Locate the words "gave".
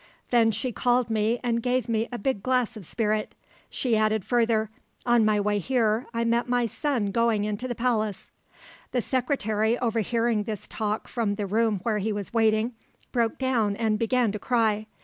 1.61-1.87